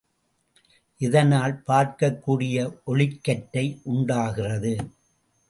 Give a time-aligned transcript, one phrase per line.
[0.97, 2.81] இதனால் பார்க்கக் கூடிய
[2.87, 4.91] ஒளிக்கற்றை உண்டாகிறது.